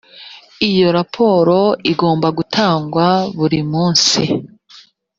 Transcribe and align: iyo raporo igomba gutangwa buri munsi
iyo 0.69 0.87
raporo 0.97 1.59
igomba 1.91 2.27
gutangwa 2.37 3.07
buri 3.37 3.59
munsi 3.71 4.21